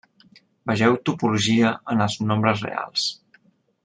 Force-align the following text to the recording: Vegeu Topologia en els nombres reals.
Vegeu 0.69 0.95
Topologia 1.09 1.73
en 1.95 2.01
els 2.09 2.15
nombres 2.31 2.65
reals. 2.69 3.05